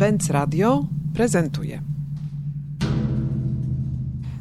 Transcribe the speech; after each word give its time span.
Benz 0.00 0.30
Radio 0.30 0.84
prezentuje. 1.14 1.82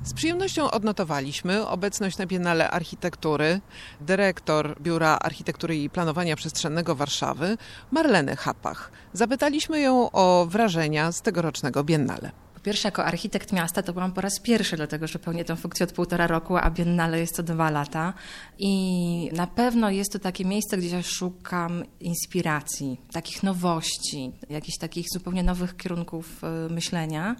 Z 0.03 0.13
przyjemnością 0.13 0.71
odnotowaliśmy 0.71 1.67
obecność 1.67 2.17
na 2.17 2.25
Biennale 2.25 2.71
Architektury 2.71 3.61
dyrektor 4.01 4.81
Biura 4.81 5.17
Architektury 5.21 5.77
i 5.77 5.89
Planowania 5.89 6.35
Przestrzennego 6.35 6.95
Warszawy 6.95 7.57
Marleny 7.91 8.35
Hapach. 8.35 8.91
Zapytaliśmy 9.13 9.79
ją 9.79 10.11
o 10.11 10.47
wrażenia 10.49 11.11
z 11.11 11.21
tegorocznego 11.21 11.83
Biennale. 11.83 12.31
Po 12.59 12.63
pierwsze, 12.63 12.87
jako 12.87 13.05
architekt 13.05 13.51
miasta 13.51 13.83
to 13.83 13.93
byłam 13.93 14.11
po 14.11 14.21
raz 14.21 14.39
pierwszy, 14.39 14.75
dlatego 14.75 15.07
że 15.07 15.19
pełnię 15.19 15.45
tę 15.45 15.55
funkcję 15.55 15.83
od 15.83 15.91
półtora 15.91 16.27
roku, 16.27 16.57
a 16.57 16.71
Biennale 16.71 17.19
jest 17.19 17.35
to 17.35 17.43
dwa 17.43 17.69
lata. 17.69 18.13
I 18.57 19.29
na 19.33 19.47
pewno 19.47 19.89
jest 19.89 20.11
to 20.13 20.19
takie 20.19 20.45
miejsce, 20.45 20.77
gdzie 20.77 20.89
ja 20.89 21.03
szukam 21.03 21.83
inspiracji, 21.99 22.97
takich 23.11 23.43
nowości, 23.43 24.31
jakichś 24.49 24.77
takich 24.77 25.05
zupełnie 25.13 25.43
nowych 25.43 25.77
kierunków 25.77 26.41
y, 26.67 26.73
myślenia. 26.73 27.35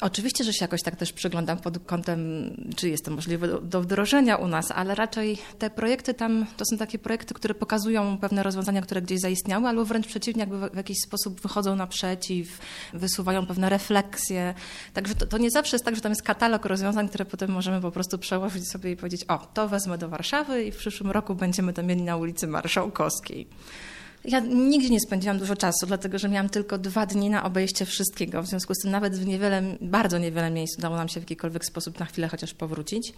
Oczywiście, 0.00 0.44
że 0.44 0.52
się 0.52 0.64
jakoś 0.64 0.82
tak 0.82 0.96
też 0.96 1.12
przyglądam 1.12 1.58
pod 1.58 1.78
kątem, 1.78 2.20
czy 2.76 2.88
jest 2.88 3.04
to 3.04 3.10
możliwe 3.10 3.60
do, 3.62 3.82
wdrożenia 3.82 4.36
u 4.36 4.48
nas, 4.48 4.70
ale 4.70 4.94
raczej 4.94 5.38
te 5.58 5.70
projekty 5.70 6.14
tam 6.14 6.46
to 6.56 6.64
są 6.70 6.76
takie 6.76 6.98
projekty, 6.98 7.34
które 7.34 7.54
pokazują 7.54 8.18
pewne 8.18 8.42
rozwiązania, 8.42 8.82
które 8.82 9.02
gdzieś 9.02 9.20
zaistniały, 9.20 9.68
albo 9.68 9.84
wręcz 9.84 10.06
przeciwnie, 10.06 10.40
jakby 10.40 10.70
w 10.70 10.76
jakiś 10.76 10.96
sposób 11.06 11.40
wychodzą 11.40 11.76
naprzeciw, 11.76 12.58
wysuwają 12.92 13.46
pewne 13.46 13.68
refleksje. 13.68 14.54
Także 14.92 15.14
to, 15.14 15.26
to 15.26 15.38
nie 15.38 15.50
zawsze 15.50 15.76
jest 15.76 15.84
tak, 15.84 15.94
że 15.94 16.00
tam 16.00 16.12
jest 16.12 16.22
katalog 16.22 16.64
rozwiązań, 16.64 17.08
które 17.08 17.24
potem 17.24 17.50
możemy 17.50 17.80
po 17.80 17.90
prostu 17.90 18.18
przełożyć 18.18 18.68
sobie 18.68 18.90
i 18.90 18.96
powiedzieć: 18.96 19.24
O, 19.28 19.38
to 19.54 19.68
wezmę 19.68 19.98
do 19.98 20.08
Warszawy 20.08 20.64
i 20.64 20.72
w 20.72 20.76
przyszłym 20.76 21.10
roku 21.10 21.34
będziemy 21.34 21.72
to 21.72 21.82
mieli 21.82 22.02
na 22.02 22.16
ulicy 22.16 22.46
Marszałkowskiej. 22.46 23.46
Ja 24.26 24.40
nigdzie 24.40 24.90
nie 24.90 25.00
spędziłam 25.00 25.38
dużo 25.38 25.56
czasu, 25.56 25.86
dlatego 25.86 26.18
że 26.18 26.28
miałam 26.28 26.48
tylko 26.48 26.78
dwa 26.78 27.06
dni 27.06 27.30
na 27.30 27.44
obejście 27.44 27.86
wszystkiego. 27.86 28.42
W 28.42 28.46
związku 28.46 28.74
z 28.74 28.78
tym 28.78 28.90
nawet 28.90 29.16
w 29.16 29.26
niewiele, 29.26 29.62
bardzo 29.80 30.18
niewiele 30.18 30.50
miejsc 30.50 30.78
udało 30.78 30.96
nam 30.96 31.08
się 31.08 31.20
w 31.20 31.22
jakikolwiek 31.22 31.64
sposób 31.64 32.00
na 32.00 32.06
chwilę 32.06 32.28
chociaż 32.28 32.54
powrócić. 32.54 33.12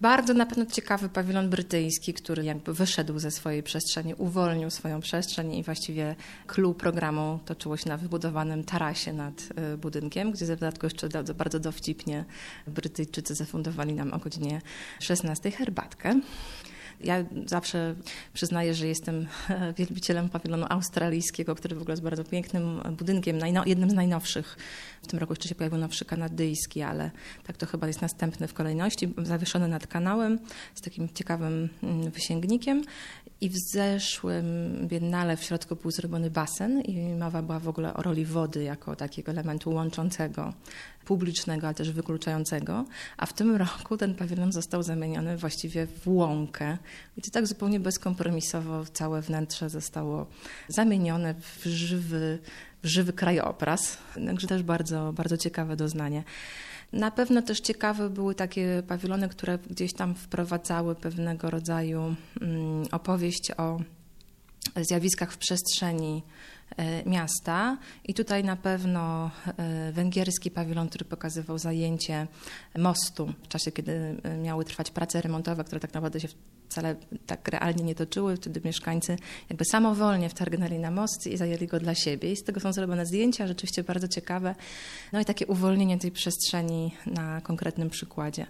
Bardzo 0.00 0.34
na 0.34 0.46
pewno 0.46 0.66
ciekawy 0.66 1.08
pawilon 1.08 1.50
brytyjski, 1.50 2.14
który 2.14 2.44
jakby 2.44 2.74
wyszedł 2.74 3.18
ze 3.18 3.30
swojej 3.30 3.62
przestrzeni, 3.62 4.14
uwolnił 4.14 4.70
swoją 4.70 5.00
przestrzeń 5.00 5.54
i 5.54 5.62
właściwie 5.62 6.16
clue 6.46 6.74
programu 6.74 7.38
toczyło 7.44 7.76
się 7.76 7.88
na 7.88 7.96
wybudowanym 7.96 8.64
tarasie 8.64 9.12
nad 9.12 9.34
y, 9.74 9.76
budynkiem, 9.76 10.32
gdzie 10.32 10.44
w 10.44 10.48
dodatku 10.48 10.86
jeszcze 10.86 11.08
bardzo 11.34 11.60
dowcipnie 11.60 12.24
Brytyjczycy 12.66 13.34
zafundowali 13.34 13.94
nam 13.94 14.12
o 14.12 14.18
godzinie 14.18 14.60
16 15.00 15.50
herbatkę. 15.50 16.20
Ja 17.04 17.24
zawsze 17.46 17.94
przyznaję, 18.32 18.74
że 18.74 18.86
jestem 18.86 19.26
wielbicielem 19.78 20.28
pawilonu 20.28 20.66
australijskiego, 20.68 21.54
który 21.54 21.76
w 21.76 21.78
ogóle 21.78 21.92
jest 21.92 22.02
bardzo 22.02 22.24
pięknym 22.24 22.80
budynkiem, 22.98 23.38
jednym 23.66 23.90
z 23.90 23.94
najnowszych. 23.94 24.56
W 25.02 25.06
tym 25.06 25.18
roku 25.18 25.32
jeszcze 25.32 25.48
się 25.48 25.54
pojawił 25.54 25.78
nowszy 25.78 26.04
kanadyjski, 26.04 26.82
ale 26.82 27.10
tak 27.46 27.56
to 27.56 27.66
chyba 27.66 27.86
jest 27.86 28.02
następny 28.02 28.48
w 28.48 28.54
kolejności, 28.54 29.14
zawieszony 29.18 29.68
nad 29.68 29.86
kanałem 29.86 30.38
z 30.74 30.80
takim 30.80 31.08
ciekawym 31.14 31.68
mm, 31.82 32.10
wysięgnikiem. 32.10 32.82
I 33.40 33.48
w 33.48 33.56
zeszłym 33.72 34.44
Biennale 34.88 35.36
w 35.36 35.44
środku 35.44 35.76
był 35.76 35.90
zrobiony 35.90 36.30
basen 36.30 36.80
i 36.80 37.14
mowa 37.14 37.42
była 37.42 37.58
w 37.58 37.68
ogóle 37.68 37.94
o 37.94 38.02
roli 38.02 38.24
wody 38.24 38.62
jako 38.62 38.96
takiego 38.96 39.32
elementu 39.32 39.70
łączącego, 39.70 40.52
publicznego, 41.04 41.66
ale 41.66 41.74
też 41.74 41.90
wykluczającego. 41.90 42.84
A 43.16 43.26
w 43.26 43.32
tym 43.32 43.56
roku 43.56 43.96
ten 43.96 44.14
pawilon 44.14 44.52
został 44.52 44.82
zamieniony 44.82 45.36
właściwie 45.36 45.86
w 45.86 46.08
łąkę. 46.08 46.78
I 47.16 47.22
to 47.22 47.30
tak 47.30 47.46
zupełnie 47.46 47.80
bezkompromisowo 47.80 48.84
całe 48.92 49.22
wnętrze 49.22 49.70
zostało 49.70 50.26
zamienione 50.68 51.34
w 51.34 51.66
żywy, 51.66 52.38
w 52.82 52.86
żywy 52.86 53.12
krajobraz. 53.12 53.98
Także 54.26 54.46
też 54.46 54.62
bardzo, 54.62 55.12
bardzo 55.12 55.36
ciekawe 55.36 55.76
doznanie. 55.76 56.24
Na 56.92 57.10
pewno 57.10 57.42
też 57.42 57.60
ciekawe 57.60 58.10
były 58.10 58.34
takie 58.34 58.82
pawilony, 58.88 59.28
które 59.28 59.58
gdzieś 59.70 59.92
tam 59.92 60.14
wprowadzały 60.14 60.94
pewnego 60.94 61.50
rodzaju 61.50 62.14
mm, 62.40 62.84
opowieść 62.92 63.50
o 63.56 63.80
zjawiskach 64.76 65.32
w 65.32 65.38
przestrzeni 65.38 66.22
e, 66.76 67.10
miasta. 67.10 67.78
I 68.04 68.14
tutaj 68.14 68.44
na 68.44 68.56
pewno 68.56 69.30
e, 69.46 69.92
węgierski 69.92 70.50
pawilon, 70.50 70.88
który 70.88 71.04
pokazywał 71.04 71.58
zajęcie 71.58 72.26
mostu 72.78 73.32
w 73.42 73.48
czasie, 73.48 73.72
kiedy 73.72 74.20
e, 74.22 74.36
miały 74.36 74.64
trwać 74.64 74.90
prace 74.90 75.22
remontowe, 75.22 75.64
które 75.64 75.80
tak 75.80 75.94
naprawdę 75.94 76.20
się 76.20 76.28
wcale 76.72 76.96
tak 77.26 77.48
realnie 77.48 77.84
nie 77.84 77.94
toczyły. 77.94 78.36
Wtedy 78.36 78.60
mieszkańcy 78.64 79.16
jakby 79.50 79.64
samowolnie 79.64 80.28
wtargnęli 80.28 80.78
na 80.78 80.90
most 80.90 81.26
i 81.26 81.36
zajęli 81.36 81.66
go 81.66 81.78
dla 81.78 81.94
siebie. 81.94 82.32
I 82.32 82.36
z 82.36 82.44
tego 82.44 82.60
są 82.60 82.72
zrobione 82.72 83.06
zdjęcia, 83.06 83.46
rzeczywiście 83.46 83.84
bardzo 83.84 84.08
ciekawe. 84.08 84.54
No 85.12 85.20
i 85.20 85.24
takie 85.24 85.46
uwolnienie 85.46 85.98
tej 85.98 86.10
przestrzeni 86.10 86.94
na 87.06 87.40
konkretnym 87.40 87.90
przykładzie. 87.90 88.46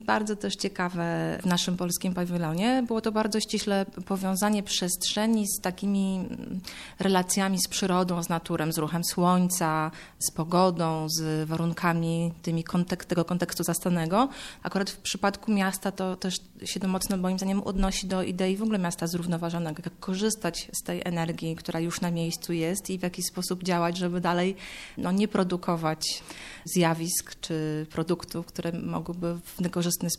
Bardzo 0.00 0.36
też 0.36 0.56
ciekawe 0.56 1.38
w 1.42 1.46
naszym 1.46 1.76
polskim 1.76 2.14
pawilonie 2.14 2.84
było 2.86 3.00
to 3.00 3.12
bardzo 3.12 3.40
ściśle 3.40 3.86
powiązanie 4.06 4.62
przestrzeni 4.62 5.46
z 5.48 5.60
takimi 5.60 6.16
mm, 6.16 6.60
relacjami 6.98 7.58
z 7.58 7.68
przyrodą, 7.68 8.22
z 8.22 8.28
naturą, 8.28 8.72
z 8.72 8.78
ruchem 8.78 9.04
słońca, 9.04 9.90
z 10.18 10.30
pogodą, 10.30 11.06
z 11.08 11.48
warunkami 11.48 12.32
tymi 12.42 12.64
kontek 12.64 13.04
tego 13.04 13.24
kontekstu 13.24 13.64
zastanego. 13.64 14.28
Akurat 14.62 14.90
w 14.90 14.96
przypadku 14.96 15.52
miasta 15.52 15.92
to 15.92 16.16
też 16.16 16.34
się 16.64 16.80
to 16.80 16.88
mocno 16.88 17.16
moim 17.16 17.38
zdaniem 17.38 17.62
odnosi 17.62 18.06
do 18.06 18.22
idei 18.22 18.56
w 18.56 18.62
ogóle 18.62 18.78
miasta 18.78 19.06
zrównoważonego, 19.06 19.82
jak 19.84 20.00
korzystać 20.00 20.70
z 20.82 20.84
tej 20.84 21.02
energii, 21.04 21.56
która 21.56 21.80
już 21.80 22.00
na 22.00 22.10
miejscu 22.10 22.52
jest 22.52 22.90
i 22.90 22.98
w 22.98 23.02
jaki 23.02 23.22
sposób 23.22 23.62
działać, 23.62 23.96
żeby 23.96 24.20
dalej 24.20 24.56
no, 24.98 25.12
nie 25.12 25.28
produkować 25.28 26.22
zjawisk 26.64 27.40
czy 27.40 27.86
produktów, 27.90 28.46
które 28.46 28.72
mogłyby 28.72 29.38
w 29.44 29.60
възможност 29.86 30.02
не 30.02 30.10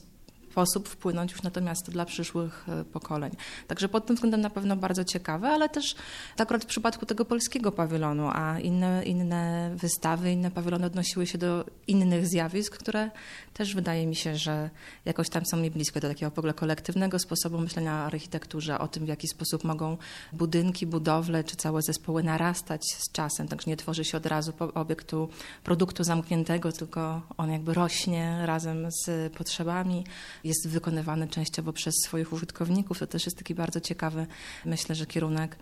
sposób 0.57 0.89
wpłynąć 0.89 1.31
już 1.31 1.43
na 1.43 1.51
to 1.51 1.61
miasto 1.61 1.91
dla 1.91 2.05
przyszłych 2.05 2.65
e, 2.69 2.83
pokoleń. 2.83 3.31
Także 3.67 3.89
pod 3.89 4.05
tym 4.05 4.15
względem 4.15 4.41
na 4.41 4.49
pewno 4.49 4.75
bardzo 4.75 5.03
ciekawe, 5.03 5.49
ale 5.49 5.69
też 5.69 5.95
akurat 6.37 6.63
w 6.63 6.65
przypadku 6.65 7.05
tego 7.05 7.25
polskiego 7.25 7.71
pawilonu, 7.71 8.29
a 8.33 8.59
inne, 8.59 9.03
inne 9.05 9.71
wystawy, 9.75 10.31
inne 10.31 10.51
pawilony 10.51 10.85
odnosiły 10.85 11.27
się 11.27 11.37
do 11.37 11.65
innych 11.87 12.27
zjawisk, 12.27 12.77
które 12.77 13.11
też 13.53 13.75
wydaje 13.75 14.07
mi 14.07 14.15
się, 14.15 14.35
że 14.35 14.69
jakoś 15.05 15.29
tam 15.29 15.45
są 15.45 15.57
mi 15.57 15.71
bliskie 15.71 15.99
do 15.99 16.07
takiego 16.07 16.31
w 16.31 16.39
ogóle 16.39 16.53
kolektywnego 16.53 17.19
sposobu 17.19 17.57
myślenia 17.57 17.93
o 17.93 18.05
architekturze, 18.05 18.79
o 18.79 18.87
tym 18.87 19.05
w 19.05 19.07
jaki 19.07 19.27
sposób 19.27 19.63
mogą 19.63 19.97
budynki, 20.33 20.87
budowle 20.87 21.43
czy 21.43 21.55
całe 21.55 21.81
zespoły 21.81 22.23
narastać 22.23 22.81
z 22.85 23.11
czasem. 23.11 23.47
Także 23.47 23.69
nie 23.69 23.77
tworzy 23.77 24.05
się 24.05 24.17
od 24.17 24.25
razu 24.25 24.53
obiektu, 24.73 25.29
produktu 25.63 26.03
zamkniętego, 26.03 26.71
tylko 26.71 27.21
on 27.37 27.51
jakby 27.51 27.73
rośnie 27.73 28.45
razem 28.45 28.87
z 28.91 29.33
potrzebami 29.33 30.03
jest 30.47 30.67
wykonywany 30.67 31.27
częściowo 31.27 31.73
przez 31.73 31.95
swoich 32.05 32.33
użytkowników. 32.33 32.99
To 32.99 33.07
też 33.07 33.25
jest 33.25 33.37
taki 33.37 33.55
bardzo 33.55 33.79
ciekawy, 33.79 34.27
myślę, 34.65 34.95
że 34.95 35.05
kierunek. 35.05 35.57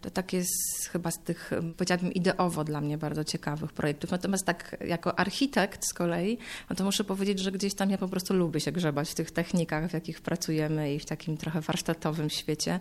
To 0.00 0.10
tak 0.10 0.32
jest 0.32 0.88
chyba 0.92 1.10
z 1.10 1.18
tych, 1.18 1.50
powiedziałabym, 1.76 2.12
ideowo 2.12 2.64
dla 2.64 2.80
mnie 2.80 2.98
bardzo 2.98 3.24
ciekawych 3.24 3.72
projektów. 3.72 4.10
Natomiast 4.10 4.46
tak 4.46 4.76
jako 4.86 5.18
architekt 5.18 5.86
z 5.90 5.94
kolei, 5.94 6.38
no 6.70 6.76
to 6.76 6.84
muszę 6.84 7.04
powiedzieć, 7.04 7.38
że 7.38 7.52
gdzieś 7.52 7.74
tam 7.74 7.90
ja 7.90 7.98
po 7.98 8.08
prostu 8.08 8.34
lubię 8.34 8.60
się 8.60 8.72
grzebać 8.72 9.10
w 9.10 9.14
tych 9.14 9.30
technikach, 9.30 9.90
w 9.90 9.92
jakich 9.92 10.20
pracujemy 10.20 10.94
i 10.94 10.98
w 10.98 11.06
takim 11.06 11.36
trochę 11.36 11.60
warsztatowym 11.60 12.30
świecie. 12.30 12.78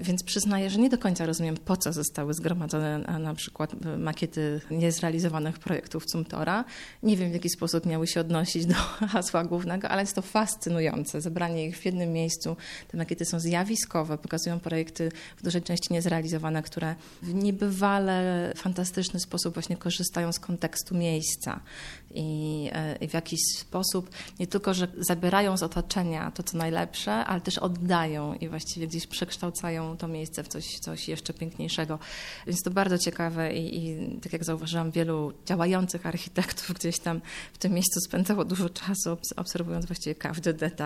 Więc 0.00 0.22
przyznaję, 0.22 0.70
że 0.70 0.78
nie 0.78 0.90
do 0.90 0.98
końca 0.98 1.26
rozumiem, 1.26 1.56
po 1.56 1.76
co 1.76 1.92
zostały 1.92 2.34
zgromadzone 2.34 2.98
na, 2.98 3.18
na 3.18 3.34
przykład 3.34 3.72
makiety 3.98 4.60
niezrealizowanych 4.70 5.58
projektów 5.58 6.06
Cumtora. 6.06 6.64
Nie 7.02 7.16
wiem, 7.16 7.30
w 7.30 7.32
jaki 7.32 7.50
sposób 7.50 7.86
miały 7.86 8.06
się 8.06 8.20
odnosić 8.20 8.66
do 8.66 8.74
hasła 9.12 9.44
głównego, 9.44 9.88
ale 9.88 10.02
jest 10.02 10.14
to 10.14 10.22
fascynujące. 10.22 10.91
Zebranie 11.18 11.66
ich 11.66 11.78
w 11.78 11.84
jednym 11.84 12.12
miejscu. 12.12 12.56
Te 12.88 12.96
makiety 12.96 13.24
są 13.24 13.40
zjawiskowe, 13.40 14.18
pokazują 14.18 14.60
projekty 14.60 15.12
w 15.36 15.42
dużej 15.42 15.62
części 15.62 15.92
niezrealizowane, 15.92 16.62
które 16.62 16.94
w 17.22 17.34
niebywale 17.34 18.52
fantastyczny 18.56 19.20
sposób 19.20 19.54
właśnie 19.54 19.76
korzystają 19.76 20.32
z 20.32 20.38
kontekstu 20.38 20.94
miejsca 20.94 21.60
i, 22.14 22.70
e, 22.72 22.96
i 22.96 23.08
w 23.08 23.14
jakiś 23.14 23.40
sposób 23.58 24.10
nie 24.40 24.46
tylko, 24.46 24.74
że 24.74 24.88
zabierają 24.98 25.56
z 25.56 25.62
otoczenia 25.62 26.30
to, 26.30 26.42
co 26.42 26.58
najlepsze, 26.58 27.12
ale 27.12 27.40
też 27.40 27.58
oddają 27.58 28.34
i 28.34 28.48
właściwie 28.48 28.86
gdzieś 28.86 29.06
przekształcają 29.06 29.96
to 29.96 30.08
miejsce 30.08 30.42
w 30.42 30.48
coś, 30.48 30.78
coś 30.78 31.08
jeszcze 31.08 31.34
piękniejszego. 31.34 31.98
Więc 32.46 32.62
to 32.62 32.70
bardzo 32.70 32.98
ciekawe 32.98 33.54
i, 33.54 33.86
i 33.86 34.20
tak 34.20 34.32
jak 34.32 34.44
zauważyłam, 34.44 34.90
wielu 34.90 35.32
działających 35.46 36.06
architektów 36.06 36.72
gdzieś 36.78 36.98
tam 36.98 37.20
w 37.52 37.58
tym 37.58 37.72
miejscu 37.72 38.00
spędzało 38.00 38.44
dużo 38.44 38.68
czasu, 38.68 39.16
obserwując 39.36 39.86
właściwie 39.86 40.14
każdy 40.14 40.54
detal 40.54 40.81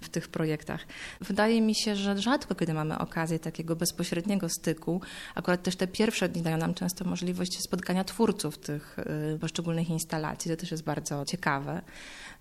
w 0.00 0.08
tych 0.08 0.28
projektach. 0.28 0.80
Wydaje 1.20 1.60
mi 1.60 1.74
się, 1.74 1.96
że 1.96 2.18
rzadko 2.18 2.54
kiedy 2.54 2.74
mamy 2.74 2.98
okazję 2.98 3.38
takiego 3.38 3.76
bezpośredniego 3.76 4.48
styku. 4.48 5.00
Akurat 5.34 5.62
też 5.62 5.76
te 5.76 5.86
pierwsze 5.86 6.28
dni 6.28 6.42
dają 6.42 6.56
nam 6.56 6.74
często 6.74 7.04
możliwość 7.04 7.62
spotkania 7.62 8.04
twórców 8.04 8.58
tych 8.58 8.96
y, 9.34 9.38
poszczególnych 9.38 9.90
instalacji. 9.90 10.50
To 10.50 10.56
też 10.56 10.70
jest 10.70 10.84
bardzo 10.84 11.24
ciekawe. 11.24 11.82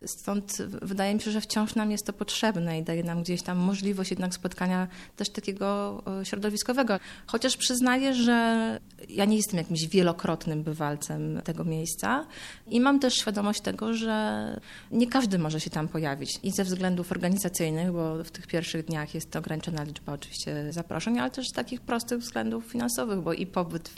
Stąd 0.05 0.57
wydaje 0.81 1.13
mi 1.15 1.21
się, 1.21 1.31
że 1.31 1.41
wciąż 1.41 1.75
nam 1.75 1.91
jest 1.91 2.05
to 2.05 2.13
potrzebne 2.13 2.79
i 2.79 2.83
daje 2.83 3.03
nam 3.03 3.23
gdzieś 3.23 3.41
tam 3.41 3.57
możliwość 3.57 4.11
jednak 4.11 4.33
spotkania 4.33 4.87
też 5.15 5.29
takiego 5.29 6.01
y, 6.21 6.25
środowiskowego. 6.25 6.99
Chociaż 7.27 7.57
przyznaję, 7.57 8.13
że 8.13 8.79
ja 9.09 9.25
nie 9.25 9.37
jestem 9.37 9.57
jakimś 9.57 9.87
wielokrotnym 9.87 10.63
bywalcem 10.63 11.41
tego 11.43 11.63
miejsca 11.63 12.25
i 12.67 12.79
mam 12.79 12.99
też 12.99 13.13
świadomość 13.13 13.61
tego, 13.61 13.93
że 13.93 14.61
nie 14.91 15.07
każdy 15.07 15.39
może 15.39 15.59
się 15.59 15.69
tam 15.69 15.87
pojawić 15.87 16.39
i 16.43 16.51
ze 16.51 16.63
względów 16.83 17.11
organizacyjnych, 17.11 17.91
bo 17.91 18.23
w 18.23 18.31
tych 18.31 18.47
pierwszych 18.47 18.85
dniach 18.85 19.13
jest 19.13 19.35
ograniczona 19.35 19.83
liczba 19.83 20.13
oczywiście 20.13 20.73
zaproszeń, 20.73 21.19
ale 21.19 21.31
też 21.31 21.47
z 21.47 21.51
takich 21.51 21.81
prostych 21.81 22.19
względów 22.19 22.65
finansowych, 22.65 23.21
bo 23.21 23.33
i 23.33 23.45
pobyt 23.45 23.89
w 23.89 23.97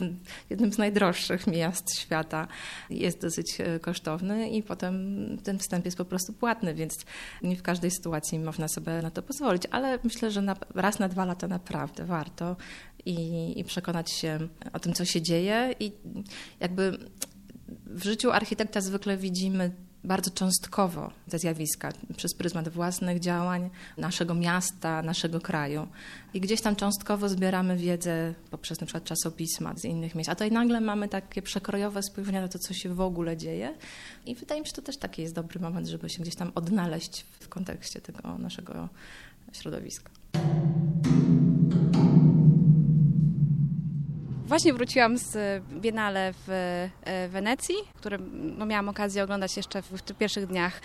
jednym 0.49 0.73
z 0.73 0.77
najdroższych 0.77 1.47
miast 1.47 1.99
świata 1.99 2.47
jest 2.89 3.21
dosyć 3.21 3.61
e, 3.61 3.79
kosztowny 3.79 4.49
i 4.49 4.63
potem 4.63 5.17
ten 5.43 5.59
wstęp 5.59 5.85
jest 5.85 5.97
po 5.97 6.05
prostu 6.05 6.33
płatny, 6.33 6.73
więc 6.73 7.05
nie 7.41 7.55
w 7.55 7.61
każdej 7.61 7.91
sytuacji 7.91 8.39
można 8.39 8.67
sobie 8.67 9.01
na 9.01 9.11
to 9.11 9.21
pozwolić, 9.21 9.63
ale 9.71 9.99
myślę, 10.03 10.31
że 10.31 10.41
na, 10.41 10.55
raz 10.75 10.99
na 10.99 11.09
dwa 11.09 11.25
lata 11.25 11.47
naprawdę 11.47 12.05
warto 12.05 12.55
i, 13.05 13.59
i 13.59 13.63
przekonać 13.63 14.11
się 14.11 14.39
o 14.73 14.79
tym, 14.79 14.93
co 14.93 15.05
się 15.05 15.21
dzieje. 15.21 15.75
I 15.79 15.91
jakby 16.59 16.97
w 17.85 18.03
życiu 18.03 18.31
architekta 18.31 18.81
zwykle 18.81 19.17
widzimy 19.17 19.71
bardzo 20.05 20.31
cząstkowo 20.31 21.11
te 21.29 21.39
zjawiska 21.39 21.91
przez 22.17 22.33
pryzmat 22.33 22.69
własnych 22.69 23.19
działań, 23.19 23.69
naszego 23.97 24.33
miasta, 24.33 25.01
naszego 25.01 25.39
kraju. 25.41 25.87
I 26.33 26.41
gdzieś 26.41 26.61
tam 26.61 26.75
cząstkowo 26.75 27.29
zbieramy 27.29 27.77
wiedzę 27.77 28.33
poprzez 28.51 28.79
na 28.81 28.87
przykład 28.87 29.03
czasopisma 29.03 29.73
z 29.77 29.85
innych 29.85 30.15
miejsc. 30.15 30.29
A 30.29 30.35
tutaj 30.35 30.51
nagle 30.51 30.81
mamy 30.81 31.07
takie 31.07 31.41
przekrojowe 31.41 32.03
spojrzenie 32.03 32.41
na 32.41 32.47
to, 32.47 32.59
co 32.59 32.73
się 32.73 32.93
w 32.93 33.01
ogóle 33.01 33.37
dzieje. 33.37 33.73
I 34.25 34.35
wydaje 34.35 34.61
mi 34.61 34.67
się, 34.67 34.69
że 34.69 34.75
to 34.75 34.81
też 34.81 34.97
taki 34.97 35.21
jest 35.21 35.33
dobry 35.33 35.59
moment, 35.59 35.87
żeby 35.87 36.09
się 36.09 36.21
gdzieś 36.21 36.35
tam 36.35 36.51
odnaleźć 36.55 37.25
w 37.39 37.49
kontekście 37.49 38.01
tego 38.01 38.37
naszego 38.37 38.89
środowiska. 39.53 40.09
Właśnie 44.45 44.73
wróciłam 44.73 45.17
z 45.17 45.63
Biennale 45.71 46.33
w 46.33 46.49
e, 46.49 47.29
Wenecji, 47.29 47.75
które 47.95 48.17
no, 48.33 48.65
miałam 48.65 48.89
okazję 48.89 49.23
oglądać 49.23 49.57
jeszcze 49.57 49.81
w, 49.81 50.01
tych 50.01 50.17
pierwszych 50.17 50.47
dniach 50.47 50.81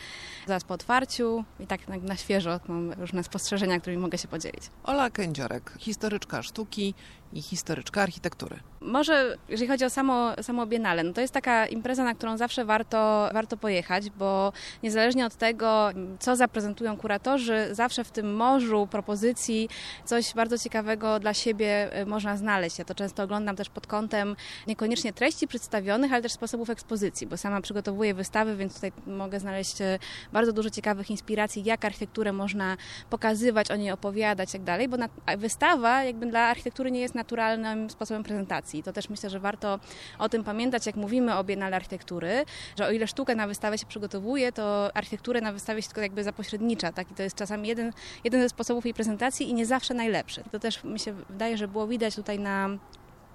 zaraz 0.47 0.65
po 0.65 0.75
otwarciu 0.75 1.45
i 1.61 1.67
tak 1.67 1.89
na, 1.89 1.97
na 1.97 2.17
świeżo 2.17 2.61
mam 2.69 2.93
różne 2.93 3.25
spostrzeżenia, 3.25 3.81
którymi 3.81 4.03
mogę 4.03 4.19
się 4.19 4.29
podzielić. 4.29 4.62
Ola 4.85 5.11
Kędziorek, 5.11 5.73
historyczka 5.79 6.43
sztuki 6.43 6.95
i 7.32 7.43
historyczka 7.43 8.03
architektury. 8.03 8.61
Może 8.81 9.37
jeżeli 9.49 9.69
chodzi 9.69 9.85
o 9.85 9.91
samo, 9.91 10.32
samo 10.43 10.67
Biennale, 10.67 11.05
no 11.05 11.12
to 11.12 11.21
jest 11.21 11.35
taka 11.35 11.67
impreza, 11.67 12.05
na 12.05 12.15
którą 12.15 12.37
zawsze 12.37 12.65
warto, 12.65 13.31
warto 13.32 13.56
pojechać, 13.56 14.11
bo 14.11 14.53
niezależnie 14.82 15.27
od 15.27 15.35
tego, 15.35 15.91
co 16.19 16.37
zaprezentują 16.37 16.97
kuratorzy, 16.97 17.69
zawsze 17.71 18.05
w 18.05 18.11
tym 18.11 18.35
morzu 18.35 18.88
propozycji 18.91 19.69
coś 20.05 20.35
bardzo 20.35 20.59
ciekawego 20.59 21.21
dla 21.21 21.35
siebie 21.35 21.93
e, 21.93 22.06
można 22.06 22.37
znaleźć. 22.37 22.79
Ja 22.79 22.85
to 22.85 22.94
często 22.94 23.23
oglądam 23.23 23.56
też 23.56 23.69
pod 23.69 23.87
kątem 23.87 24.37
niekoniecznie 24.67 25.12
treści 25.12 25.49
przedstawionych, 25.49 26.12
ale 26.12 26.23
też 26.23 26.33
sposobów 26.33 26.71
ekspozycji, 26.71 27.26
bo 27.26 27.37
sama 27.37 27.61
przygotowuję 27.61 28.15
wystawy, 28.15 28.56
więc 28.56 28.75
tutaj 28.75 28.93
mogę 29.06 29.41
znaleźć 29.41 29.81
e, 29.81 29.99
bardzo 30.33 30.53
dużo 30.53 30.71
ciekawych 30.71 31.11
inspiracji, 31.11 31.65
jak 31.65 31.85
architekturę 31.85 32.33
można 32.33 32.76
pokazywać, 33.11 33.71
o 33.71 33.76
niej 33.76 33.91
opowiadać 33.91 34.49
i 34.49 34.53
tak 34.53 34.62
dalej, 34.62 34.88
bo 34.88 34.97
wystawa 35.38 36.05
jakby 36.05 36.26
dla 36.26 36.41
architektury 36.41 36.91
nie 36.91 37.00
jest 37.00 37.15
naturalnym 37.20 37.90
sposobem 37.90 38.22
prezentacji. 38.22 38.82
To 38.82 38.93
też 38.93 39.08
myślę, 39.08 39.31
że 39.31 39.40
warto 39.40 39.78
o 40.19 40.28
tym 40.28 40.44
pamiętać, 40.44 40.87
jak 40.87 40.96
mówimy 40.96 41.37
o 41.37 41.44
Biennale 41.44 41.76
Architektury, 41.76 42.44
że 42.78 42.87
o 42.87 42.90
ile 42.90 43.06
sztukę 43.06 43.34
na 43.34 43.46
wystawę 43.46 43.78
się 43.78 43.87
przygotowuje, 43.87 44.52
to 44.52 44.96
architekturę 44.96 45.40
na 45.40 45.52
wystawie 45.52 45.82
się 45.82 45.88
tylko 45.88 46.00
jakby 46.00 46.25
zapośrednicza, 46.25 46.93
tak? 46.93 47.11
I 47.11 47.14
to 47.14 47.22
jest 47.22 47.37
czasami 47.37 47.69
jeden, 47.69 47.93
jeden 48.25 48.43
ze 48.43 48.49
sposobów 48.49 48.84
jej 48.84 48.94
prezentacji 48.94 49.50
i 49.50 49.55
nie 49.55 49.67
zawsze 49.67 49.94
najlepszy. 49.94 50.44
To 50.52 50.58
też 50.58 50.84
mi 50.84 50.99
się 50.99 51.12
wydaje, 51.12 51.56
że 51.56 51.69
było 51.69 51.87
widać 51.87 52.14
tutaj 52.14 52.38
na 52.38 52.69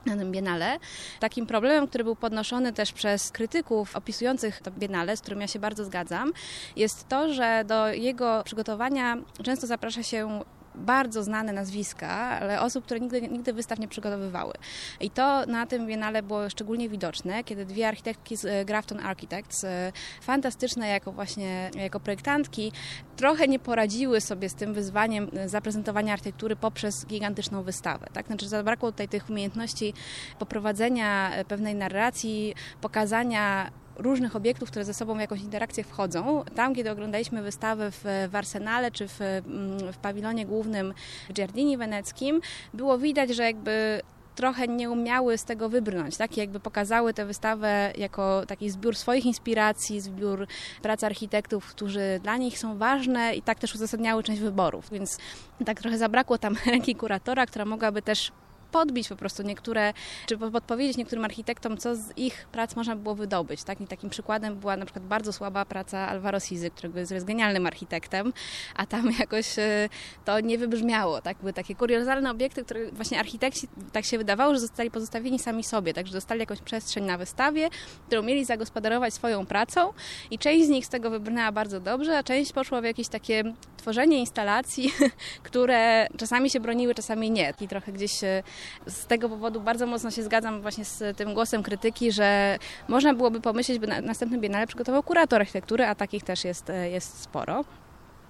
na 0.05 0.17
tym 0.17 0.31
Biennale. 0.31 0.77
Takim 1.19 1.45
problemem, 1.45 1.87
który 1.87 2.03
był 2.03 2.15
podnoszony 2.15 2.73
też 2.73 2.93
przez 2.93 3.31
krytyków 3.31 3.95
opisujących 3.95 4.61
to 4.61 4.71
Biennale, 4.71 5.17
z 5.17 5.21
którym 5.21 5.41
ja 5.41 5.47
się 5.47 5.59
bardzo 5.59 5.85
zgadzam, 5.85 6.33
jest 6.75 7.07
to, 7.07 7.33
że 7.33 7.63
do 7.67 7.87
jego 7.87 8.41
przygotowania 8.45 9.17
często 9.43 9.67
zaprasza 9.67 10.03
się 10.03 10.41
bardzo 10.77 11.23
znane 11.23 11.53
nazwiska, 11.53 12.09
ale 12.09 12.61
osób, 12.61 12.85
które 12.85 12.99
nigdy, 12.99 13.21
nigdy 13.21 13.53
wystaw 13.53 13.79
nie 13.79 13.87
przygotowywały. 13.87 14.53
I 14.99 15.09
to 15.09 15.45
na 15.45 15.65
tym 15.65 15.87
Biennale 15.87 16.23
było 16.23 16.49
szczególnie 16.49 16.89
widoczne, 16.89 17.43
kiedy 17.43 17.65
dwie 17.65 17.87
architektki 17.87 18.37
z 18.37 18.45
e, 18.45 18.65
Grafton 18.65 18.99
Architects, 18.99 19.63
e, 19.63 19.91
fantastyczne 20.21 20.87
jako 20.87 21.11
właśnie 21.11 21.71
jako 21.75 21.99
projektantki, 21.99 22.71
trochę 23.17 23.47
nie 23.47 23.59
poradziły 23.59 24.21
sobie 24.21 24.49
z 24.49 24.55
tym 24.55 24.73
wyzwaniem 24.73 25.29
e, 25.33 25.49
zaprezentowania 25.49 26.13
architektury 26.13 26.55
poprzez 26.55 27.05
gigantyczną 27.05 27.63
wystawę. 27.63 28.07
Tak? 28.13 28.27
Znaczy 28.27 28.47
zabrakło 28.47 28.91
tutaj 28.91 29.07
tych 29.07 29.29
umiejętności 29.29 29.93
poprowadzenia 30.39 31.31
pewnej 31.47 31.75
narracji, 31.75 32.55
pokazania 32.81 33.71
różnych 33.95 34.35
obiektów, 34.35 34.69
które 34.69 34.85
ze 34.85 34.93
sobą 34.93 35.15
w 35.15 35.19
jakąś 35.19 35.41
interakcję 35.41 35.83
wchodzą. 35.83 36.43
Tam, 36.55 36.75
kiedy 36.75 36.91
oglądaliśmy 36.91 37.41
wystawę 37.41 37.91
w, 37.91 38.03
w 38.29 38.35
Arsenale 38.35 38.91
czy 38.91 39.07
w, 39.07 39.21
mm, 39.21 39.93
w 39.93 39.97
pawilonie 39.97 40.45
głównym 40.45 40.93
w 41.29 41.33
Giardini 41.33 41.77
Weneckim, 41.77 42.41
było 42.73 42.97
widać, 42.97 43.29
że 43.29 43.43
jakby 43.43 44.01
trochę 44.35 44.67
nie 44.67 44.89
umiały 44.89 45.37
z 45.37 45.45
tego 45.45 45.69
wybrnąć, 45.69 46.17
tak? 46.17 46.37
jakby 46.37 46.59
pokazały 46.59 47.13
tę 47.13 47.25
wystawę 47.25 47.93
jako 47.97 48.45
taki 48.47 48.69
zbiór 48.69 48.95
swoich 48.95 49.25
inspiracji, 49.25 50.01
zbiór 50.01 50.47
prac 50.81 51.03
architektów, 51.03 51.65
którzy 51.65 52.19
dla 52.23 52.37
nich 52.37 52.59
są 52.59 52.77
ważne 52.77 53.35
i 53.35 53.41
tak 53.41 53.59
też 53.59 53.75
uzasadniały 53.75 54.23
część 54.23 54.41
wyborów, 54.41 54.89
więc 54.91 55.17
tak 55.65 55.81
trochę 55.81 55.97
zabrakło 55.97 56.37
tam 56.37 56.55
ręki 56.71 56.95
kuratora, 56.95 57.45
która 57.45 57.65
mogłaby 57.65 58.01
też 58.01 58.31
podbić 58.71 59.09
po 59.09 59.15
prostu 59.15 59.43
niektóre, 59.43 59.93
czy 60.25 60.37
podpowiedzieć 60.37 60.97
niektórym 60.97 61.25
architektom, 61.25 61.77
co 61.77 61.95
z 61.95 62.17
ich 62.17 62.47
prac 62.51 62.75
można 62.75 62.95
było 62.95 63.15
wydobyć. 63.15 63.63
Tak? 63.63 63.81
I 63.81 63.87
takim 63.87 64.09
przykładem 64.09 64.55
była 64.55 64.77
na 64.77 64.85
przykład 64.85 65.05
bardzo 65.05 65.33
słaba 65.33 65.65
praca 65.65 66.07
Alvaro 66.07 66.39
Sizy, 66.39 66.69
którego 66.69 66.99
jest 66.99 67.25
genialnym 67.25 67.65
architektem, 67.65 68.33
a 68.75 68.85
tam 68.85 69.11
jakoś 69.19 69.59
e, 69.59 69.89
to 70.25 70.39
nie 70.39 70.57
wybrzmiało. 70.57 71.21
Tak? 71.21 71.37
Były 71.37 71.53
takie 71.53 71.75
kuriozalne 71.75 72.31
obiekty, 72.31 72.63
które 72.63 72.91
właśnie 72.91 73.19
architekci 73.19 73.67
tak 73.91 74.05
się 74.05 74.17
wydawało, 74.17 74.53
że 74.53 74.59
zostali 74.59 74.91
pozostawieni 74.91 75.39
sami 75.39 75.63
sobie, 75.63 75.93
także 75.93 76.13
dostali 76.13 76.39
jakąś 76.39 76.61
przestrzeń 76.61 77.05
na 77.05 77.17
wystawie, 77.17 77.69
którą 78.07 78.21
mieli 78.21 78.45
zagospodarować 78.45 79.13
swoją 79.13 79.45
pracą 79.45 79.93
i 80.31 80.39
część 80.39 80.65
z 80.65 80.69
nich 80.69 80.85
z 80.85 80.89
tego 80.89 81.09
wybrnęła 81.09 81.51
bardzo 81.51 81.79
dobrze, 81.79 82.17
a 82.17 82.23
część 82.23 82.53
poszła 82.53 82.81
w 82.81 82.83
jakieś 82.83 83.07
takie 83.07 83.43
tworzenie 83.77 84.19
instalacji, 84.19 84.93
które 85.43 86.07
czasami 86.17 86.49
się 86.49 86.59
broniły, 86.59 86.95
czasami 86.95 87.31
nie. 87.31 87.53
I 87.61 87.67
trochę 87.67 87.91
gdzieś 87.91 88.23
e, 88.23 88.43
z 88.87 89.05
tego 89.05 89.29
powodu 89.29 89.61
bardzo 89.61 89.87
mocno 89.87 90.11
się 90.11 90.23
zgadzam 90.23 90.61
właśnie 90.61 90.85
z 90.85 91.17
tym 91.17 91.33
głosem 91.33 91.63
krytyki, 91.63 92.11
że 92.11 92.59
można 92.87 93.13
byłoby 93.13 93.41
pomyśleć, 93.41 93.79
by 93.79 93.87
na 93.87 94.01
następnym 94.01 94.41
Biennale 94.41 94.67
przygotował 94.67 95.03
kurator 95.03 95.41
architektury, 95.41 95.85
a 95.85 95.95
takich 95.95 96.23
też 96.23 96.43
jest, 96.43 96.69
e, 96.69 96.89
jest 96.89 97.21
sporo. 97.21 97.63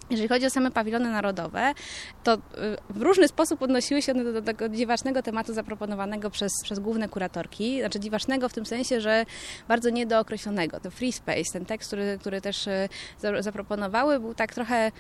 Jeżeli 0.10 0.30
chodzi 0.30 0.46
o 0.46 0.50
same 0.50 0.72
pawilony 0.72 1.12
narodowe, 1.12 1.74
to 2.24 2.34
y, 2.34 2.40
w 2.90 3.02
różny 3.02 3.28
sposób 3.28 3.62
odnosiły 3.62 4.02
się 4.02 4.12
one 4.12 4.24
do, 4.24 4.34
do 4.34 4.42
tego 4.42 4.70
dziwacznego 4.70 5.22
tematu 5.22 5.54
zaproponowanego 5.54 6.30
przez, 6.30 6.52
przez 6.64 6.80
główne 6.80 7.10
kuratorki. 7.10 7.80
Znaczy 7.80 8.00
dziwacznego 8.00 8.50
w 8.50 8.54
tym 8.54 8.66
sensie, 8.66 9.02
że 9.02 9.26
bardzo 9.68 9.90
niedookreślonego. 9.90 10.80
To 10.80 10.92
free 10.92 11.12
space, 11.12 11.54
ten 11.54 11.66
tekst, 11.66 11.90
który, 11.90 12.18
który 12.20 12.42
też 12.42 12.68
y, 12.68 12.90
zaproponowały, 13.40 14.20
był 14.20 14.34
tak 14.34 14.54
trochę 14.54 14.92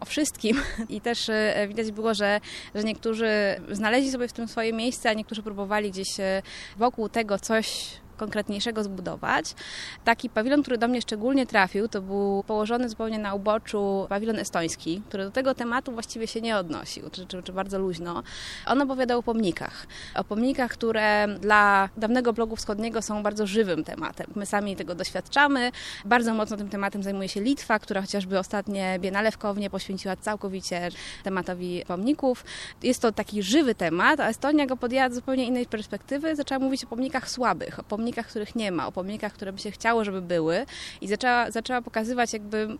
o 0.00 0.04
wszystkim. 0.04 0.60
I 0.88 1.00
też 1.00 1.28
e, 1.28 1.66
widać 1.68 1.92
było, 1.92 2.14
że, 2.14 2.40
że 2.74 2.84
niektórzy 2.84 3.28
znaleźli 3.70 4.10
sobie 4.10 4.28
w 4.28 4.32
tym 4.32 4.48
swoje 4.48 4.72
miejsce, 4.72 5.10
a 5.10 5.12
niektórzy 5.12 5.42
próbowali 5.42 5.90
gdzieś 5.90 6.20
e, 6.20 6.42
wokół 6.76 7.08
tego 7.08 7.38
coś 7.38 7.98
konkretniejszego 8.18 8.84
zbudować. 8.84 9.54
Taki 10.04 10.30
pawilon, 10.30 10.62
który 10.62 10.78
do 10.78 10.88
mnie 10.88 11.02
szczególnie 11.02 11.46
trafił, 11.46 11.88
to 11.88 12.02
był 12.02 12.44
położony 12.46 12.88
zupełnie 12.88 13.18
na 13.18 13.34
uboczu 13.34 14.06
pawilon 14.08 14.38
estoński, 14.38 15.02
który 15.08 15.24
do 15.24 15.30
tego 15.30 15.54
tematu 15.54 15.92
właściwie 15.92 16.26
się 16.26 16.40
nie 16.40 16.56
odnosił, 16.56 17.10
czy, 17.10 17.26
czy, 17.26 17.42
czy 17.42 17.52
bardzo 17.52 17.78
luźno. 17.78 18.22
On 18.66 18.82
opowiadał 18.82 19.18
o 19.18 19.22
pomnikach. 19.22 19.86
O 20.14 20.24
pomnikach, 20.24 20.70
które 20.70 21.28
dla 21.40 21.88
dawnego 21.96 22.32
bloku 22.32 22.56
wschodniego 22.56 23.02
są 23.02 23.22
bardzo 23.22 23.46
żywym 23.46 23.84
tematem. 23.84 24.26
My 24.36 24.46
sami 24.46 24.76
tego 24.76 24.94
doświadczamy. 24.94 25.72
Bardzo 26.04 26.34
mocno 26.34 26.56
tym 26.56 26.68
tematem 26.68 27.02
zajmuje 27.02 27.28
się 27.28 27.40
Litwa, 27.40 27.78
która 27.78 28.00
chociażby 28.00 28.38
ostatnie 28.38 28.98
Biennale 29.00 29.30
w 29.30 29.38
Kownie 29.38 29.70
poświęciła 29.70 30.16
całkowicie 30.16 30.88
tematowi 31.22 31.84
pomników. 31.86 32.44
Jest 32.82 33.02
to 33.02 33.12
taki 33.12 33.42
żywy 33.42 33.74
temat, 33.74 34.20
a 34.20 34.28
Estonia 34.28 34.66
go 34.66 34.76
podjęła 34.76 35.10
z 35.10 35.14
zupełnie 35.14 35.46
innej 35.46 35.66
perspektywy. 35.66 36.36
Zaczęła 36.36 36.58
mówić 36.58 36.84
o 36.84 36.86
pomnikach 36.86 37.30
słabych, 37.30 37.78
o 37.78 37.82
pomnikach, 37.82 38.07
których 38.26 38.56
nie 38.56 38.72
ma, 38.72 38.86
o 38.86 38.92
pomnikach, 38.92 39.32
które 39.32 39.52
by 39.52 39.58
się 39.58 39.70
chciało, 39.70 40.04
żeby 40.04 40.22
były. 40.22 40.66
I 41.00 41.08
zaczęła, 41.08 41.50
zaczęła 41.50 41.82
pokazywać 41.82 42.32
jakby 42.32 42.78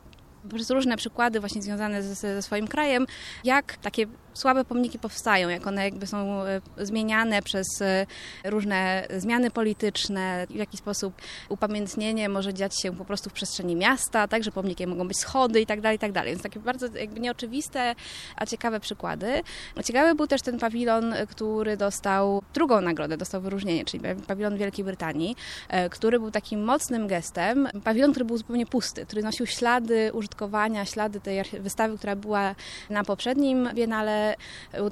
różne 0.71 0.97
przykłady 0.97 1.40
właśnie 1.40 1.62
związane 1.62 2.02
ze, 2.02 2.14
ze 2.14 2.42
swoim 2.42 2.68
krajem, 2.68 3.07
jak 3.45 3.76
takie 3.76 4.07
słabe 4.38 4.64
pomniki 4.64 4.99
powstają, 4.99 5.49
jak 5.49 5.66
one 5.66 5.85
jakby 5.85 6.07
są 6.07 6.42
e, 6.42 6.61
zmieniane 6.76 7.42
przez 7.42 7.66
e, 7.83 8.07
różne 8.45 9.07
zmiany 9.16 9.50
polityczne, 9.50 10.47
w 10.50 10.54
jaki 10.54 10.76
sposób 10.76 11.14
upamiętnienie 11.49 12.28
może 12.28 12.54
dziać 12.54 12.83
się 12.83 12.97
po 12.97 13.04
prostu 13.04 13.30
w 13.30 13.33
przestrzeni 13.33 13.76
miasta, 13.76 14.28
tak, 14.28 14.45
że 14.45 14.50
pomnikiem 14.50 14.90
mogą 14.90 15.09
być 15.09 15.18
schody 15.18 15.61
i 15.61 15.66
tak 15.66 15.80
dalej, 15.80 15.97
i 15.97 15.99
tak 15.99 16.12
dalej. 16.12 16.33
Więc 16.33 16.42
takie 16.42 16.61
bardzo 16.61 16.87
jakby 16.87 17.21
nieoczywiste, 17.21 17.95
a 18.37 18.47
ciekawe 18.47 18.80
przykłady. 18.80 19.42
Ciekawy 19.85 20.14
był 20.14 20.26
też 20.26 20.42
ten 20.42 20.59
pawilon, 20.59 21.14
który 21.28 21.76
dostał 21.76 22.42
drugą 22.54 22.80
nagrodę, 22.80 23.16
dostał 23.16 23.40
wyróżnienie, 23.40 23.85
czyli 23.85 24.02
pawilon 24.26 24.57
Wielkiej 24.57 24.85
Brytanii, 24.85 25.37
e, 25.68 25.90
który 25.90 26.21
był 26.21 26.30
takim 26.30 26.64
mocnym 26.64 27.07
gestem. 27.07 27.68
Pawilon, 27.85 28.11
który 28.11 28.25
był 28.25 28.38
zupełnie 28.38 28.66
pusty, 28.66 29.07
który 29.07 29.23
nosił 29.23 29.47
ślady 29.47 30.11
użytkowania, 30.29 30.85
ślady 30.85 31.21
tej 31.21 31.43
wystawy, 31.61 31.99
która 31.99 32.17
była 32.17 32.55
na 32.91 33.05
poprzednim 33.05 33.69
Biennale, 33.75 34.37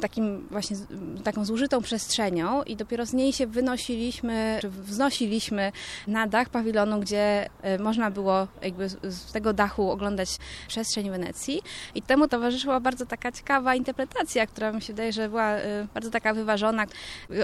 takim 0.01 0.49
właśnie 0.51 0.77
taką 1.25 1.45
zużytą 1.45 1.83
przestrzenią 1.83 2.63
i 2.63 2.77
dopiero 2.77 3.07
z 3.07 3.13
niej 3.13 3.33
się 3.33 3.47
wynosiliśmy, 3.47 4.59
czy 4.61 4.71
wznosiliśmy 4.71 5.73
na 6.07 6.27
dach 6.27 6.49
pawilonu, 6.49 7.01
gdzie 7.01 7.49
e, 7.63 7.79
można 7.79 8.11
było 8.11 8.49
jakby 8.63 8.89
z 8.89 9.33
tego 9.33 9.53
dachu 9.53 9.91
oglądać 9.91 10.29
przestrzeń 10.69 11.11
Wenecji 11.11 11.63
i 11.95 12.03
temu 12.03 12.29
towarzyszyła 12.29 12.81
bardzo 12.81 13.07
taka 13.07 13.33
ciekawa 13.33 13.75
interpretacja, 13.75 14.47
która 14.47 14.73
mi 14.73 14.83
się 14.83 14.93
wydaje, 14.93 15.13
że 15.13 15.29
była 15.29 15.51
e, 15.51 15.87
bardzo 15.95 16.11
taka 16.11 16.35
wyważona. 16.35 16.87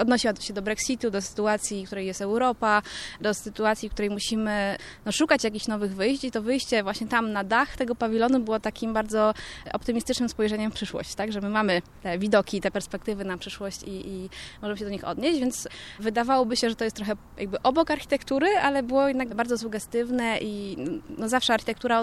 Odnosiła 0.00 0.34
się 0.40 0.54
do 0.54 0.62
Brexitu, 0.62 1.10
do 1.10 1.20
sytuacji, 1.20 1.84
w 1.84 1.86
której 1.86 2.06
jest 2.06 2.20
Europa, 2.20 2.82
do 3.20 3.34
sytuacji, 3.34 3.88
w 3.88 3.92
której 3.92 4.10
musimy 4.10 4.76
no, 5.06 5.12
szukać 5.12 5.44
jakichś 5.44 5.66
nowych 5.66 5.94
wyjść 5.94 6.24
i 6.24 6.30
to 6.30 6.42
wyjście 6.42 6.82
właśnie 6.82 7.06
tam 7.06 7.32
na 7.32 7.44
dach 7.44 7.68
tego 7.82 7.94
pawilonu 7.94 8.40
było 8.40 8.60
takim 8.60 8.92
bardzo 8.92 9.34
optymistycznym 9.72 10.28
spojrzeniem 10.28 10.70
w 10.70 10.74
przyszłość, 10.74 11.14
tak, 11.14 11.32
że 11.32 11.40
my 11.40 11.48
mamy 11.48 11.82
te 12.02 12.18
widoki, 12.18 12.60
te 12.60 12.70
perspektywy 12.70 13.24
na 13.24 13.38
przyszłość 13.38 13.82
i, 13.82 14.08
i 14.08 14.30
możemy 14.62 14.78
się 14.78 14.84
do 14.84 14.90
nich 14.90 15.04
odnieść, 15.04 15.40
więc 15.40 15.68
wydawałoby 16.00 16.56
się, 16.56 16.70
że 16.70 16.76
to 16.76 16.84
jest 16.84 16.96
trochę 16.96 17.12
jakby 17.38 17.62
obok 17.62 17.90
architektury, 17.90 18.46
ale 18.62 18.82
było 18.82 19.08
jednak 19.08 19.34
bardzo 19.34 19.58
sugestywne 19.58 20.38
i 20.40 20.76
no 21.18 21.28
zawsze 21.28 21.54
architektura 21.54 22.02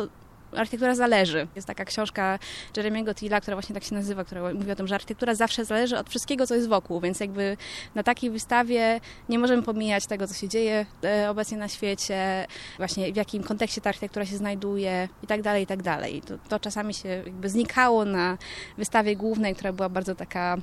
architektura 0.56 0.96
zależy. 0.96 1.48
Jest 1.56 1.68
taka 1.68 1.86
książka 1.86 2.40
Jeremiego 2.78 3.14
Tilla, 3.14 3.42
która 3.42 3.56
właśnie 3.56 3.74
tak 3.74 3.84
się 3.84 3.96
nazywa, 3.96 4.24
która 4.24 4.54
mówi 4.54 4.72
o 4.72 4.76
tym, 4.76 4.88
że 4.88 4.96
architektura 4.96 5.36
zawsze 5.36 5.66
zależy 5.66 5.98
od 5.98 6.10
wszystkiego, 6.10 6.48
co 6.48 6.56
jest 6.56 6.68
wokół, 6.68 7.02
więc 7.02 7.20
jakby 7.20 7.58
na 7.96 8.04
takiej 8.04 8.30
wystawie 8.30 9.02
nie 9.30 9.40
możemy 9.40 9.64
pomijać 9.64 10.08
tego, 10.08 10.28
co 10.28 10.34
się 10.34 10.48
dzieje 10.48 10.86
e, 11.04 11.30
obecnie 11.30 11.58
na 11.58 11.68
świecie, 11.68 12.48
właśnie 12.78 13.14
w 13.14 13.16
jakim 13.16 13.44
kontekście 13.44 13.82
ta 13.82 13.90
architektura 13.90 14.26
się 14.26 14.38
znajduje 14.38 15.10
i 15.24 15.28
tak 15.28 15.42
dalej, 15.42 15.64
i 15.64 15.68
tak 15.68 15.84
dalej. 15.84 16.22
To, 16.22 16.38
to 16.50 16.60
czasami 16.60 16.94
się 16.94 17.10
jakby 17.10 17.50
znikało 17.50 18.06
na 18.06 18.38
wystawie 18.78 19.16
głównej, 19.16 19.56
która 19.56 19.74
była 19.74 19.90
bardzo 19.90 20.16
taka 20.16 20.58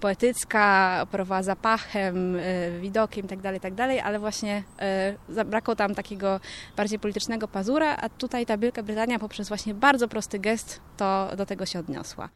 poetycka, 0.00 0.98
operowała 1.02 1.42
zapachem, 1.42 2.36
e, 2.36 2.40
widokiem 2.80 3.26
i 3.26 3.28
tak 3.28 3.40
dalej, 3.40 3.60
tak 3.60 3.74
dalej, 3.74 4.00
ale 4.00 4.18
właśnie 4.18 4.62
e, 4.80 5.14
zabrakło 5.28 5.76
tam 5.76 5.94
takiego 5.94 6.40
bardziej 6.76 6.98
politycznego 6.98 7.48
pazura, 7.48 7.96
a 7.96 8.08
tutaj 8.08 8.46
ta 8.46 8.58
Wielka 8.58 8.82
Brytania 8.82 9.18
poprzez 9.30 9.48
właśnie 9.48 9.74
bardzo 9.74 10.08
prosty 10.08 10.38
gest 10.38 10.80
to 10.96 11.30
do 11.36 11.46
tego 11.46 11.66
się 11.66 11.78
odniosła. 11.78 12.28